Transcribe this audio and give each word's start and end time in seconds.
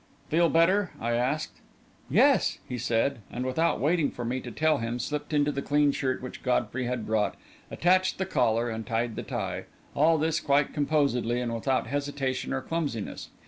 "Feel 0.29 0.49
better?" 0.49 0.89
I 0.99 1.11
asked. 1.11 1.57
"Yes," 2.09 2.57
he 2.67 2.79
said, 2.79 3.19
and 3.31 3.45
without 3.45 3.79
waiting 3.79 4.09
for 4.09 4.25
me 4.25 4.39
to 4.41 4.49
tell 4.49 4.79
him, 4.79 4.97
slipped 4.97 5.31
into 5.31 5.51
the 5.51 5.61
clean 5.61 5.91
shirt 5.91 6.23
which 6.23 6.41
Godfrey 6.41 6.85
had 6.85 7.05
brought, 7.05 7.35
attached 7.69 8.17
the 8.17 8.25
collar 8.25 8.67
and 8.67 8.83
tied 8.83 9.15
the 9.15 9.21
tie, 9.21 9.65
all 9.93 10.17
this 10.17 10.39
quite 10.39 10.73
composedly 10.73 11.39
and 11.39 11.53
without 11.53 11.85
hesitation 11.85 12.51
or 12.51 12.61
clumsiness. 12.61 13.29